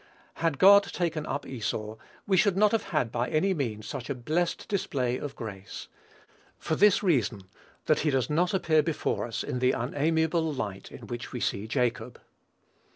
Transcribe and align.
Had 0.37 0.57
God 0.57 0.81
taken 0.81 1.27
up 1.27 1.45
Esau, 1.45 1.95
we 2.25 2.35
should 2.35 2.57
not 2.57 2.71
have 2.71 2.85
had 2.85 3.11
by 3.11 3.29
any 3.29 3.53
means 3.53 3.85
such 3.85 4.09
a 4.09 4.15
blessed 4.15 4.67
display 4.67 5.17
of 5.17 5.35
grace; 5.35 5.89
for 6.57 6.75
this 6.75 7.03
reason, 7.03 7.43
that 7.85 7.99
he 7.99 8.09
does 8.09 8.27
not 8.27 8.51
appear 8.51 8.81
before 8.81 9.27
us 9.27 9.43
in 9.43 9.59
the 9.59 9.73
unamiable 9.73 10.51
light 10.51 10.91
in 10.91 11.05
which 11.05 11.31
we 11.31 11.39
see 11.39 11.67
Jacob. 11.67 12.19